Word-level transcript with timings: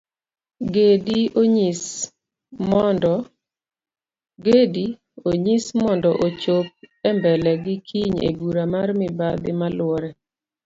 Gedi 4.45 4.89
onyis 5.29 5.65
mondo 5.79 6.11
ochop 6.27 6.69
embelegi 7.09 7.73
kiny 7.87 8.15
ebura 8.29 8.63
mar 8.73 8.87
mibadhi 8.99 9.51
maluore 9.59 10.09